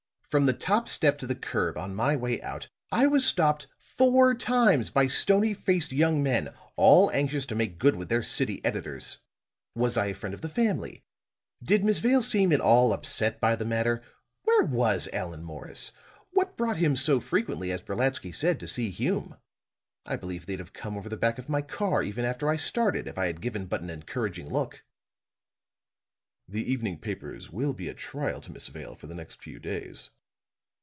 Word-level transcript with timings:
From 0.31 0.45
the 0.45 0.53
top 0.53 0.87
step 0.87 1.17
to 1.17 1.27
the 1.27 1.35
curb, 1.35 1.77
on 1.77 1.93
my 1.93 2.15
way 2.15 2.41
out, 2.41 2.69
I 2.89 3.05
was 3.05 3.25
stopped 3.25 3.67
four 3.79 4.33
times 4.33 4.89
by 4.89 5.07
stony 5.07 5.53
faced 5.53 5.91
young 5.91 6.23
men 6.23 6.53
all 6.77 7.11
anxious 7.11 7.45
to 7.47 7.53
make 7.55 7.77
good 7.77 7.97
with 7.97 8.07
their 8.07 8.23
city 8.23 8.63
editors. 8.63 9.17
'Was 9.75 9.97
I 9.97 10.05
a 10.05 10.13
friend 10.13 10.33
of 10.33 10.39
the 10.39 10.47
family? 10.47 11.03
Did 11.61 11.83
Miss 11.83 11.99
Vale 11.99 12.21
seem 12.21 12.53
at 12.53 12.61
all 12.61 12.93
upset 12.93 13.41
by 13.41 13.57
the 13.57 13.65
matter? 13.65 14.01
Where 14.43 14.63
was 14.63 15.09
Allan 15.11 15.43
Morris? 15.43 15.91
What 16.31 16.55
brought 16.55 16.77
him 16.77 16.95
so 16.95 17.19
frequently, 17.19 17.69
as 17.69 17.81
Brolatsky 17.81 18.31
said, 18.33 18.57
to 18.61 18.69
see 18.69 18.89
Hume?' 18.89 19.35
I 20.05 20.15
believe 20.15 20.45
they'd 20.45 20.59
have 20.59 20.71
come 20.71 20.95
over 20.95 21.09
the 21.09 21.17
back 21.17 21.39
of 21.39 21.49
my 21.49 21.61
car 21.61 22.03
even 22.03 22.23
after 22.23 22.47
I 22.47 22.55
started, 22.55 23.05
if 23.05 23.17
I 23.17 23.25
had 23.25 23.41
given 23.41 23.65
but 23.65 23.81
an 23.81 23.89
encouraging 23.89 24.47
look." 24.47 24.85
"The 26.47 26.63
evening 26.63 26.99
papers 26.99 27.49
will 27.51 27.73
be 27.73 27.89
a 27.89 27.93
trial 27.93 28.39
to 28.39 28.51
Miss 28.53 28.69
Vale 28.69 28.95
for 28.95 29.07
the 29.07 29.13
next 29.15 29.41
few 29.41 29.59
days." 29.59 30.09